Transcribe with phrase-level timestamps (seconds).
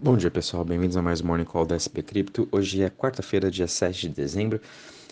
[0.00, 2.48] Bom dia pessoal, bem-vindos a mais um Morning Call da SP Cripto.
[2.52, 4.60] Hoje é quarta-feira, dia 7 de dezembro.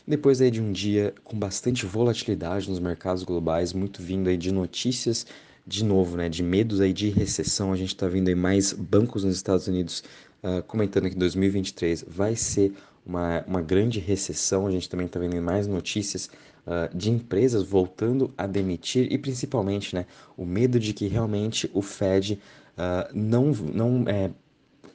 [0.07, 4.53] Depois aí de um dia com bastante volatilidade nos mercados globais, muito vindo aí de
[4.53, 5.27] notícias
[5.67, 9.25] de novo, né, de medos aí de recessão, a gente está vendo aí mais bancos
[9.25, 10.05] nos Estados Unidos
[10.45, 12.73] uh, comentando que 2023 vai ser
[13.05, 16.31] uma, uma grande recessão, a gente também está vendo mais notícias
[16.65, 20.07] uh, de empresas voltando a demitir e principalmente, né,
[20.37, 22.35] o medo de que realmente o Fed
[22.79, 24.31] uh, não, não é,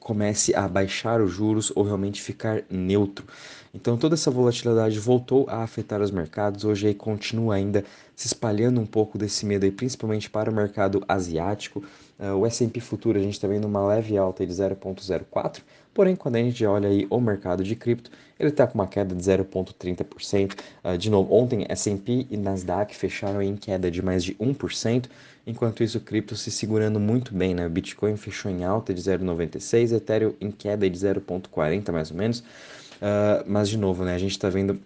[0.02, 3.24] comece a baixar os juros ou realmente ficar neutro.
[3.72, 7.84] Então toda essa volatilidade voltou a afetar os mercados, hoje aí continua ainda
[8.14, 11.82] se espalhando um pouco desse medo aí, principalmente para o mercado asiático.
[12.18, 15.62] Uh, o S&P futuro a gente está vendo uma leve alta de 0,04,
[15.94, 19.14] porém quando a gente olha aí o mercado de cripto, ele está com uma queda
[19.14, 20.52] de 0,30%.
[20.52, 25.06] Uh, ah, de novo, ontem S&P e Nasdaq fecharam em queda de mais de 1%,
[25.46, 27.66] enquanto isso cripto se segurando muito bem, né?
[27.66, 32.40] O Bitcoin fechou em alta de 0,96, Ethereum em queda de 0,40 mais ou menos.
[32.40, 34.80] Uh, mas de novo, né, a gente está vendo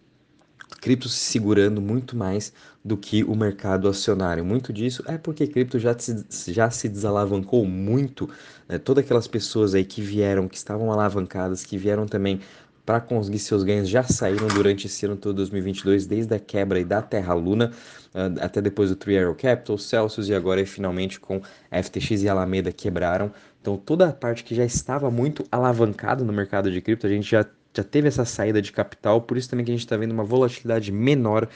[0.81, 2.53] cripto se segurando muito mais
[2.87, 4.45] do que o mercado acionário.
[4.45, 8.31] Muito disso é porque cripto já, se, já se desalavancou muito.
[8.69, 8.79] Né?
[8.79, 12.41] Todas aquelas pessoas aí que vieram, que estavam alavancadas, que vieram também
[12.85, 17.03] para conseguir seus ganhos já saíram durante esse ano todo 2022, desde a quebra da
[17.03, 17.73] Terra Luna
[18.15, 21.43] uh, até depois do Three Arrow Capital, Celsius e agora finalmente com
[21.73, 23.33] FTX e Alameda quebraram.
[23.61, 27.29] Então toda a parte que já estava muito alavancada no mercado de cripto, a gente
[27.29, 27.45] já
[27.77, 30.25] já teve essa saída de capital, por isso também que a gente está vendo uma
[30.25, 31.47] volatilidade menor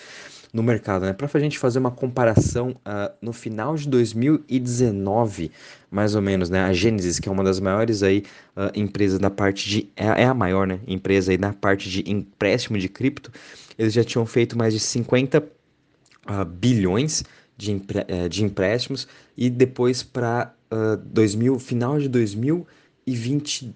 [0.52, 1.06] no mercado.
[1.06, 1.12] Né?
[1.12, 5.50] Para a gente fazer uma comparação, uh, no final de 2019,
[5.90, 6.62] mais ou menos, né?
[6.62, 8.24] a Genesis, que é uma das maiores aí,
[8.56, 9.88] uh, empresas da parte de.
[9.96, 10.80] É, é, a maior né?
[10.86, 13.30] empresa aí na parte de empréstimo de cripto,
[13.78, 15.44] eles já tinham feito mais de 50 uh,
[16.26, 17.24] ah, bilhões
[17.56, 23.74] de, empre, uh, de empréstimos e depois para uh, final de 2020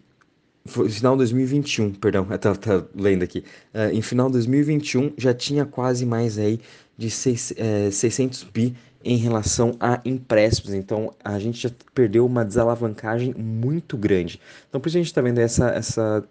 [0.67, 3.45] foi final de 2021, perdão, tava lendo aqui.
[3.75, 6.59] Uh, em final de 2021 já tinha quase mais aí
[6.97, 7.09] de
[7.57, 8.75] é, 600 bi
[9.05, 10.73] em relação a empréstimos.
[10.73, 14.41] Então a gente já perdeu uma desalavancagem muito grande.
[14.69, 16.25] Então por isso a gente está vendo essa, essa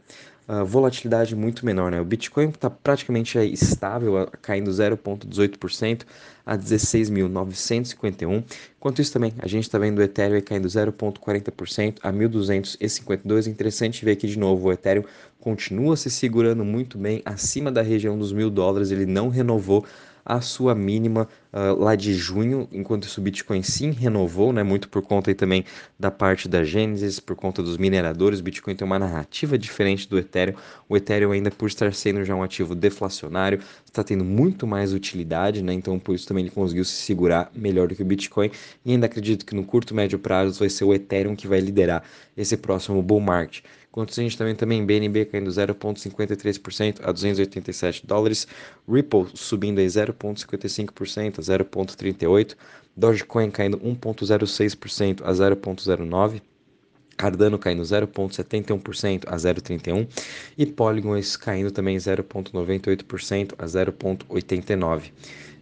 [0.66, 1.92] volatilidade muito menor.
[1.92, 2.02] Né?
[2.02, 6.04] O Bitcoin está praticamente estável, caindo 0,18%
[6.46, 8.44] a 16.951.
[8.78, 13.48] Enquanto isso também, a gente está vendo o Ethereum caindo 0,40% a 1.252.
[13.48, 15.04] Interessante ver aqui de novo, o Ethereum
[15.40, 19.86] continua se segurando muito bem acima da região dos mil dólares, ele não renovou
[20.26, 24.88] a sua mínima uh, lá de junho, enquanto isso o Bitcoin sim renovou, né, muito
[24.88, 25.66] por conta aí também
[26.00, 30.18] da parte da Gênesis, por conta dos mineradores, o Bitcoin tem uma narrativa diferente do
[30.18, 30.56] Ethereum,
[30.88, 35.62] o Ethereum ainda por estar sendo já um ativo deflacionário, está tendo muito mais utilidade,
[35.62, 38.50] né, então por isso também ele conseguiu se segurar melhor do que o Bitcoin,
[38.86, 42.04] e ainda acredito que no curto médio prazo vai ser o Ethereum que vai liderar
[42.36, 43.64] esse próximo bull market.
[43.94, 48.48] Enquanto a gente também também BNB caindo 0,53% a 287 dólares,
[48.90, 52.56] Ripple subindo em 0,55% a 0,38,
[52.98, 56.42] Dogecoin caindo 1,06% a 0,09,
[57.18, 60.08] Cardano caindo 0,71% a 0,31
[60.58, 65.12] e Polygons caindo também 0,98% a 0,89.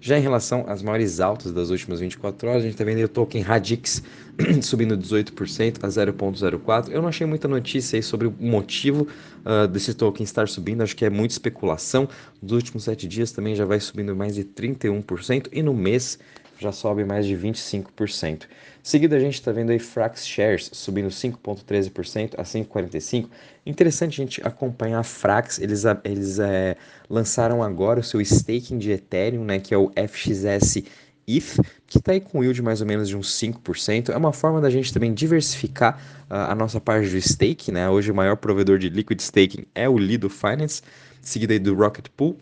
[0.04, 3.08] Já em relação às maiores altas das últimas 24 horas, a gente está vendo o
[3.08, 4.02] token Radix
[4.64, 6.90] subindo 18% a 0,04.
[6.90, 9.08] Eu não achei muita notícia aí sobre o motivo
[9.46, 12.10] uh, desse token estar subindo, acho que é muita especulação.
[12.42, 16.18] Nos últimos 7 dias também já vai subindo mais de 31% e no mês
[16.62, 18.44] já sobe mais de 25%.
[18.84, 23.28] Seguido a gente está vendo aí Frax Shares subindo 5,13% a 5,45%.
[23.66, 26.78] Interessante a gente acompanhar a Frax, eles, eles é,
[27.10, 30.84] lançaram agora o seu staking de Ethereum, né, que é o FXS
[31.28, 34.10] ETH, que está aí com yield mais ou menos de uns 5%.
[34.10, 37.90] É uma forma da gente também diversificar uh, a nossa parte do stake, né?
[37.90, 40.82] Hoje o maior provedor de liquid staking é o Lido Finance,
[41.22, 42.38] seguido aí do Rocket Pool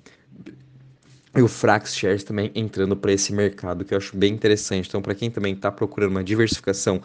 [1.40, 4.90] e o Frax Shares também entrando para esse mercado, que eu acho bem interessante.
[4.90, 7.02] Então, para quem também está procurando uma diversificação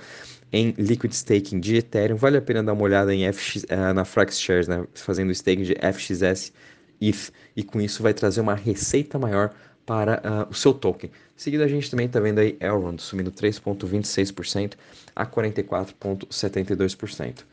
[0.53, 4.05] em liquid staking de Ethereum, vale a pena dar uma olhada em FX, eh, na
[4.05, 4.85] Frax Shares, né?
[4.95, 6.53] fazendo staking de FXS
[7.01, 9.55] ETH, e com isso vai trazer uma receita maior
[9.87, 11.13] para uh, o seu token.
[11.37, 14.73] Seguido a gente também está vendo aí Elrond subindo 3,26%
[15.15, 17.45] a 44,72%.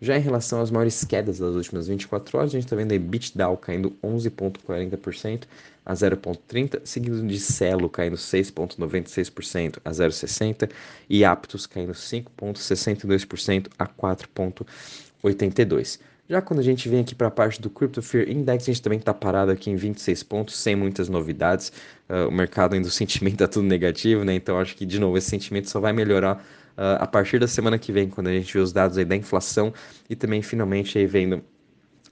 [0.00, 2.98] Já em relação às maiores quedas das últimas 24 horas, a gente está vendo aí
[2.98, 5.44] BitDAO caindo 11,40%
[5.84, 10.70] a 0,30%, seguido de Celo caindo 6,96% a 0,60%
[11.08, 16.00] e Aptos caindo 5,62% a 4,82%.
[16.28, 18.82] Já quando a gente vem aqui para a parte do Crypto Fear Index, a gente
[18.82, 21.72] também está parado aqui em 26 pontos, sem muitas novidades.
[22.08, 24.34] Uh, o mercado ainda, o sentimento está tudo negativo, né?
[24.34, 26.44] Então acho que, de novo, esse sentimento só vai melhorar
[26.76, 29.72] a partir da semana que vem, quando a gente vê os dados aí da inflação
[30.08, 31.42] e também finalmente aí vendo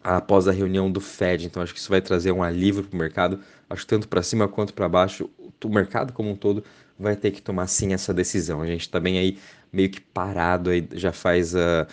[0.02, 1.46] após a reunião do Fed.
[1.46, 3.40] Então acho que isso vai trazer um alívio para o mercado.
[3.68, 5.30] Acho que tanto para cima quanto para baixo,
[5.62, 6.62] o mercado como um todo
[6.98, 8.60] vai ter que tomar sim essa decisão.
[8.60, 9.38] A gente está bem aí
[9.72, 11.86] meio que parado aí já faz uh,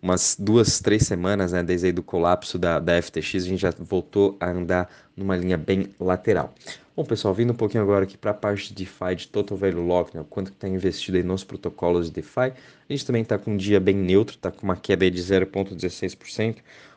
[0.00, 3.72] umas duas, três semanas, né, desde aí do colapso da, da FTX, a gente já
[3.78, 6.54] voltou a andar numa linha bem lateral.
[6.96, 9.86] Bom, pessoal, vindo um pouquinho agora aqui para a parte de DeFi, de Total Value
[9.86, 12.52] Lock, né, quanto está investido aí nos protocolos de DeFi, a
[12.88, 16.56] gente também está com um dia bem neutro, está com uma queda de 0,16%,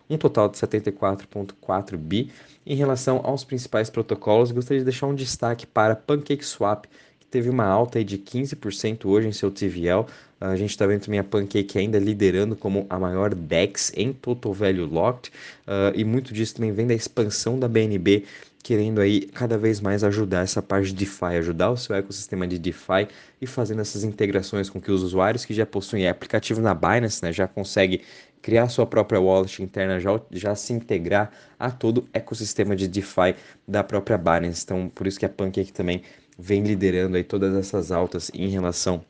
[0.09, 2.31] um total de 74,4 bi.
[2.65, 6.87] Em relação aos principais protocolos, gostaria de deixar um destaque para PancakeSwap,
[7.19, 10.05] que teve uma alta de 15% hoje em seu TVL.
[10.41, 14.51] A gente está vendo também a Pancake ainda liderando como a maior DEX em Total
[14.51, 15.31] Value Locked,
[15.67, 18.25] uh, e muito disso também vem da expansão da BNB,
[18.63, 22.57] querendo aí cada vez mais ajudar essa parte de DeFi, ajudar o seu ecossistema de
[22.57, 23.07] DeFi
[23.39, 27.31] e fazendo essas integrações com que os usuários que já possuem aplicativo na Binance, né,
[27.31, 28.01] já conseguem
[28.41, 33.35] criar sua própria wallet interna, já, já se integrar a todo o ecossistema de DeFi
[33.67, 34.63] da própria Binance.
[34.63, 36.01] Então, por isso que a Pancake também
[36.37, 39.05] vem liderando aí todas essas altas em relação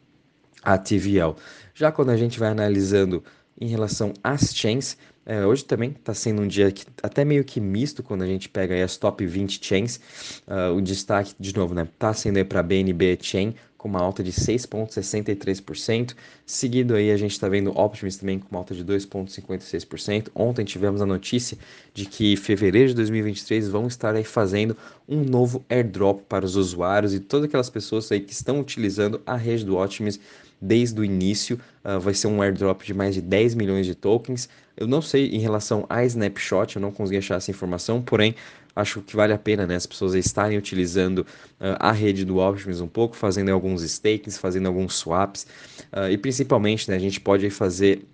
[0.63, 1.35] a TVL.
[1.73, 3.23] Já quando a gente vai analisando
[3.59, 7.59] em relação às chains, é, hoje também está sendo um dia que, até meio que
[7.59, 9.99] misto quando a gente pega as top 20 chains.
[10.47, 14.23] Uh, o destaque, de novo, né, está sendo para a BNB Chain com uma alta
[14.23, 16.15] de 6,63%.
[16.45, 20.29] Seguido aí a gente está vendo Optimus também com uma alta de 2,56%.
[20.35, 21.57] Ontem tivemos a notícia
[21.93, 24.77] de que em fevereiro de 2023 vão estar aí fazendo
[25.07, 29.35] um novo airdrop para os usuários e todas aquelas pessoas aí que estão utilizando a
[29.35, 30.19] rede do Optimus
[30.61, 31.59] desde o início.
[31.83, 34.47] Uh, vai ser um airdrop de mais de 10 milhões de tokens.
[34.77, 38.35] Eu não sei em relação a Snapshot, eu não consegui achar essa informação, porém
[38.75, 42.79] acho que vale a pena né, as pessoas estarem utilizando uh, a rede do Optimus
[42.79, 45.45] um pouco, fazendo alguns stakes, fazendo alguns swaps
[45.91, 48.05] uh, e principalmente né, a gente pode fazer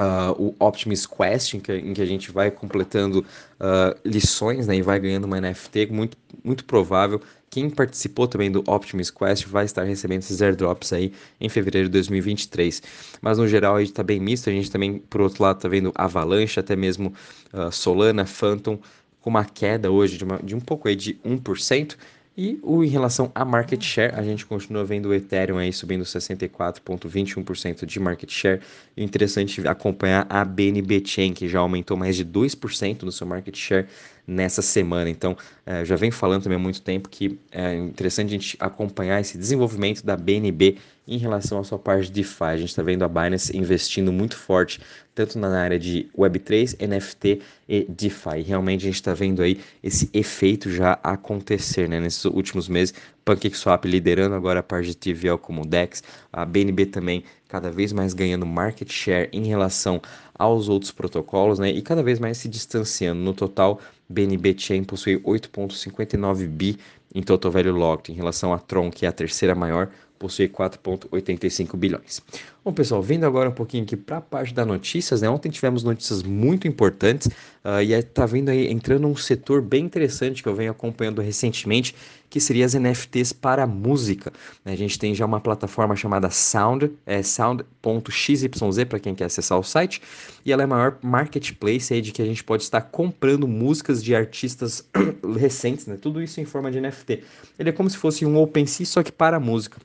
[0.00, 4.76] Uh, o Optimus Quest, em que, em que, a gente vai completando uh, lições né,
[4.76, 7.20] e vai ganhando uma NFT, muito, muito provável.
[7.50, 11.92] Quem participou também do Optimus Quest vai estar recebendo esses airdrops aí em fevereiro de
[11.92, 12.82] 2023.
[13.20, 15.68] Mas no geral a gente está bem misto, a gente também, por outro lado, está
[15.68, 17.12] vendo Avalanche, até mesmo
[17.52, 18.78] uh, Solana, Phantom,
[19.20, 21.96] com uma queda hoje de, uma, de um pouco aí de 1%.
[22.42, 26.04] E o, em relação a market share, a gente continua vendo o Ethereum aí subindo
[26.04, 28.62] 64,21% de market share.
[28.96, 33.86] Interessante acompanhar a BNB Chain, que já aumentou mais de 2% no seu market share
[34.26, 35.10] nessa semana.
[35.10, 39.20] Então, é, já vem falando também há muito tempo que é interessante a gente acompanhar
[39.20, 40.78] esse desenvolvimento da BNB
[41.10, 42.44] em relação à sua parte de DeFi.
[42.44, 44.80] A gente está vendo a Binance investindo muito forte,
[45.12, 48.42] tanto na área de Web3, NFT e DeFi.
[48.46, 52.94] Realmente a gente está vendo aí esse efeito já acontecer né, nesses últimos meses.
[53.24, 56.02] PancakeSwap liderando agora a parte de TVL como DEX,
[56.32, 60.00] a BNB também cada vez mais ganhando market share em relação
[60.38, 63.20] aos outros protocolos, né, e cada vez mais se distanciando.
[63.20, 66.78] No total, BNB Chain possui 8.59 bi
[67.14, 69.90] em total value locked em relação a Tron, que é a terceira maior,
[70.20, 72.20] possui 4,85 bilhões.
[72.62, 75.30] Bom, pessoal, vindo agora um pouquinho aqui para a parte das notícias, né?
[75.30, 77.26] Ontem tivemos notícias muito importantes
[77.64, 81.96] uh, e está vindo aí entrando um setor bem interessante que eu venho acompanhando recentemente,
[82.28, 84.30] que seria as NFTs para música.
[84.62, 88.44] A gente tem já uma plataforma chamada Sound, é sound.xyz
[88.86, 90.02] para quem quer acessar o site,
[90.44, 94.04] e ela é a maior marketplace aí de que a gente pode estar comprando músicas
[94.04, 94.86] de artistas
[95.38, 95.96] recentes, né?
[95.98, 97.24] Tudo isso em forma de NFT.
[97.58, 99.78] Ele é como se fosse um OpenSea, só que para música.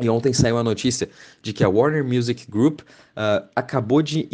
[0.00, 1.08] E ontem saiu a notícia
[1.42, 4.28] de que a Warner Music Group uh, acabou de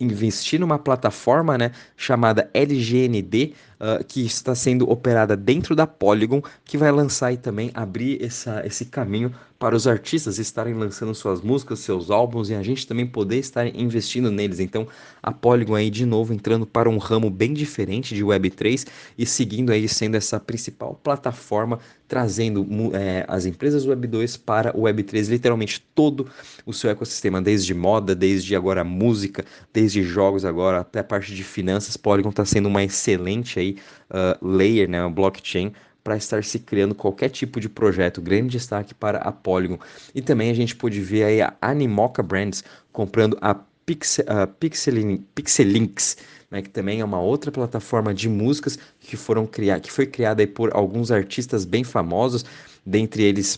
[0.00, 6.78] investir numa plataforma né, chamada LGND, uh, que está sendo operada dentro da Polygon, que
[6.78, 11.78] vai lançar e também abrir essa, esse caminho para os artistas estarem lançando suas músicas,
[11.78, 14.60] seus álbuns e a gente também poder estar investindo neles.
[14.60, 14.86] Então,
[15.22, 19.72] a Polygon aí de novo entrando para um ramo bem diferente de Web3 e seguindo
[19.72, 26.28] aí sendo essa principal plataforma trazendo é, as empresas Web2 para o Web3, literalmente todo
[26.66, 31.42] o seu ecossistema, desde moda, desde agora música, desde jogos agora até a parte de
[31.42, 31.96] finanças.
[31.96, 33.73] Polygon está sendo uma excelente aí
[34.10, 38.20] uh, layer, né, blockchain para estar se criando qualquer tipo de projeto.
[38.20, 39.78] Grande destaque para a Polygon.
[40.14, 42.62] E também a gente pôde ver aí a Animoca Brands
[42.92, 43.54] comprando a
[43.86, 46.18] Pixel, uh, Pixelin, Pixelinks,
[46.50, 50.42] né, que também é uma outra plataforma de músicas que foram criar, que foi criada
[50.42, 52.44] aí por alguns artistas bem famosos,
[52.84, 53.56] dentre eles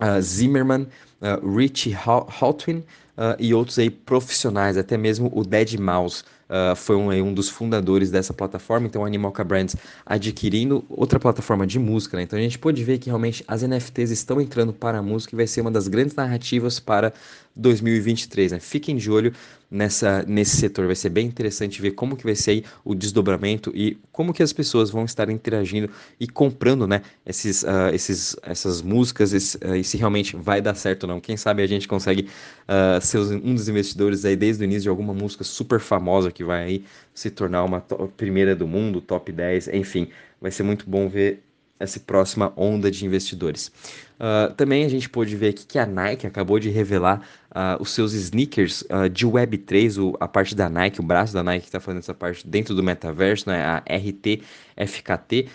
[0.00, 0.86] uh, Zimmerman,
[1.20, 2.84] uh, Richie Hawtwin,
[3.18, 6.24] uh, e outros aí profissionais, até mesmo o Dead Mouse.
[6.48, 9.76] Uh, foi um, um, dos fundadores dessa plataforma, então a Animalca Brands
[10.06, 12.22] adquirindo outra plataforma de música, né?
[12.22, 15.36] Então a gente pode ver que realmente as NFTs estão entrando para a música e
[15.36, 17.12] vai ser uma das grandes narrativas para
[17.54, 18.60] 2023, né?
[18.60, 19.34] Fiquem de olho
[19.70, 23.98] nessa, nesse setor, vai ser bem interessante ver como que vai ser o desdobramento e
[24.10, 29.32] como que as pessoas vão estar interagindo e comprando, né, esses, uh, esses, essas músicas,
[29.32, 31.20] esse, uh, e se realmente vai dar certo ou não.
[31.20, 32.28] Quem sabe a gente consegue
[32.68, 36.42] uh, ser um dos investidores aí desde o início de alguma música super famosa que
[36.42, 36.84] vai aí
[37.14, 37.80] se tornar uma
[38.16, 40.08] primeira do mundo, top 10, enfim,
[40.40, 41.42] vai ser muito bom ver
[41.78, 43.70] essa próxima onda de investidores.
[44.18, 47.90] Uh, também a gente pôde ver aqui que a Nike acabou de revelar uh, os
[47.90, 51.68] seus sneakers uh, de Web3, o, a parte da Nike, o braço da Nike que
[51.68, 54.42] está fazendo essa parte dentro do metaverso, né, a RT
[54.76, 55.48] FKT.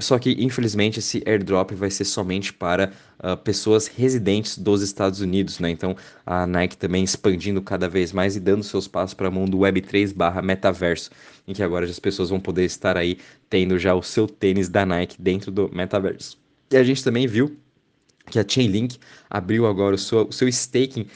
[0.00, 2.92] só que infelizmente esse airdrop vai ser somente para
[3.42, 5.70] pessoas residentes dos Estados Unidos, né?
[5.70, 5.96] Então
[6.26, 11.10] a Nike também expandindo cada vez mais e dando seus passos para o mundo Web3/metaverso,
[11.48, 13.16] em que agora as pessoas vão poder estar aí
[13.48, 16.38] tendo já o seu tênis da Nike dentro do metaverso.
[16.70, 17.56] E a gente também viu
[18.30, 18.98] que a Chainlink
[19.30, 21.06] abriu agora o seu, o seu staking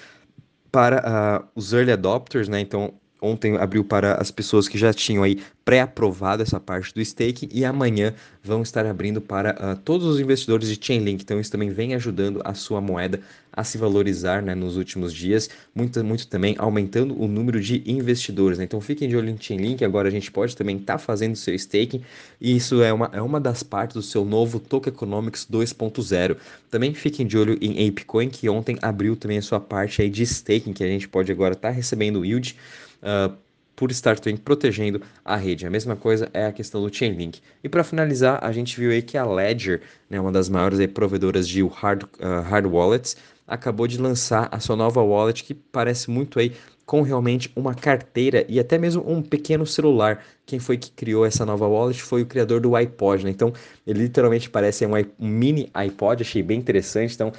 [0.70, 2.60] para uh, os early adopters, né?
[2.60, 7.48] Então, ontem abriu para as pessoas que já tinham aí pré-aprovado essa parte do staking
[7.52, 11.22] e amanhã vão estar abrindo para uh, todos os investidores de Chainlink.
[11.22, 13.20] Então isso também vem ajudando a sua moeda
[13.52, 18.58] a se valorizar né, nos últimos dias, muito, muito também aumentando o número de investidores.
[18.58, 18.64] Né?
[18.64, 21.54] Então fiquem de olho em Chainlink, agora a gente pode também estar tá fazendo seu
[21.54, 22.02] staking
[22.40, 26.36] e isso é uma, é uma das partes do seu novo Token Economics 2.0.
[26.70, 30.22] Também fiquem de olho em ApeCoin, que ontem abriu também a sua parte aí de
[30.22, 32.56] staking, que a gente pode agora estar tá recebendo yield
[33.02, 33.36] uh,
[33.74, 35.66] por estar também protegendo a rede.
[35.66, 37.40] A mesma coisa é a questão do Chainlink.
[37.64, 40.86] E para finalizar, a gente viu aí que a Ledger, né, uma das maiores aí,
[40.86, 43.16] provedoras de hard, uh, hard wallets,
[43.46, 46.52] acabou de lançar a sua nova wallet que parece muito aí
[46.90, 50.24] com realmente uma carteira e até mesmo um pequeno celular.
[50.44, 53.30] Quem foi que criou essa nova wallet foi o criador do iPod, né?
[53.30, 53.52] Então,
[53.86, 57.14] ele literalmente parece um, um mini iPod, achei bem interessante.
[57.14, 57.32] Então,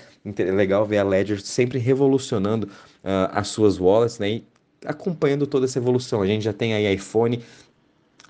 [0.56, 4.30] legal ver a Ledger sempre revolucionando uh, as suas wallets, né?
[4.30, 4.44] E
[4.86, 6.22] acompanhando toda essa evolução.
[6.22, 7.44] A gente já tem aí iPhone,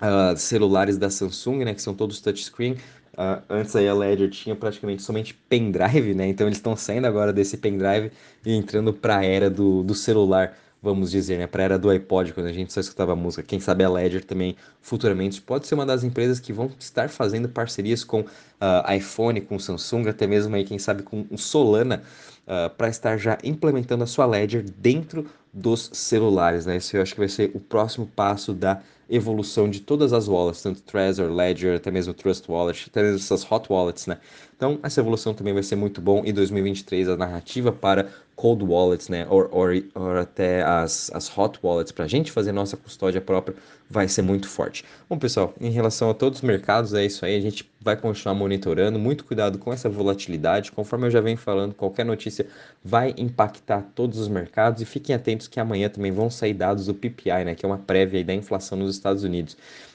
[0.00, 2.76] uh, celulares da Samsung, né, que são todos touchscreen.
[3.12, 6.26] Uh, antes aí a Ledger tinha praticamente somente pendrive, né?
[6.28, 8.10] Então eles estão saindo agora desse pendrive
[8.44, 11.46] e entrando para a era do, do celular, vamos dizer, né?
[11.46, 13.42] Para a era do iPod, quando a gente só escutava música.
[13.42, 17.48] Quem sabe a Ledger também futuramente pode ser uma das empresas que vão estar fazendo
[17.48, 22.02] parcerias com uh, iPhone, com Samsung, até mesmo aí quem sabe com Solana
[22.46, 26.76] uh, para estar já implementando a sua Ledger dentro dos celulares, né?
[26.76, 30.62] Esse eu acho que vai ser o próximo passo da evolução de todas as wallets,
[30.62, 34.18] tanto Trezor, Ledger, até mesmo Trust Wallet, até mesmo essas hot wallets, né?
[34.56, 36.22] Então, essa evolução também vai ser muito bom.
[36.24, 38.08] Em 2023, a narrativa para
[38.42, 42.76] cold wallets, né, ou, ou, até as, as hot wallets para a gente fazer nossa
[42.76, 43.54] custódia própria
[43.88, 44.84] vai ser muito forte.
[45.08, 47.36] Bom, pessoal, em relação a todos os mercados, é isso aí.
[47.36, 48.98] A gente vai continuar monitorando.
[48.98, 50.72] Muito cuidado com essa volatilidade.
[50.72, 52.46] Conforme eu já venho falando, qualquer notícia
[52.82, 54.82] vai impactar todos os mercados.
[54.82, 57.78] E fiquem atentos que amanhã também vão sair dados do PPI, né, que é uma
[57.78, 59.52] prévia da inflação nos Estados Unidos.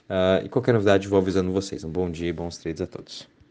[0.08, 1.84] Uh, e qualquer novidade, vou avisando vocês.
[1.84, 3.37] Um bom dia e bons trades a todos.